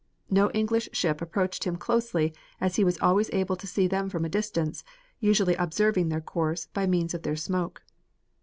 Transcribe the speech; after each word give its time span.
No 0.31 0.49
English 0.49 0.89
ship 0.93 1.21
approached 1.21 1.63
him 1.65 1.75
closely 1.75 2.33
as 2.59 2.75
he 2.75 2.83
was 2.83 2.97
always 2.97 3.29
able 3.31 3.55
to 3.55 3.67
see 3.67 3.85
them 3.85 4.09
from 4.09 4.25
a 4.25 4.29
distance, 4.29 4.83
usually 5.19 5.53
observing 5.53 6.09
their 6.09 6.19
course 6.21 6.65
by 6.65 6.87
means 6.87 7.13
of 7.13 7.21
their 7.21 7.35
smoke. 7.35 7.83